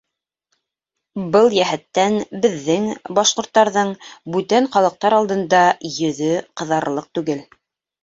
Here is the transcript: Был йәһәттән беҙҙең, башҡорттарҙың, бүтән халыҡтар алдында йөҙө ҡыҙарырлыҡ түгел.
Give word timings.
Был 1.35 1.53
йәһәттән 1.57 2.17
беҙҙең, 2.47 2.89
башҡорттарҙың, 3.21 3.95
бүтән 4.39 4.71
халыҡтар 4.79 5.21
алдында 5.23 5.63
йөҙө 5.95 6.35
ҡыҙарырлыҡ 6.61 7.17
түгел. 7.21 7.51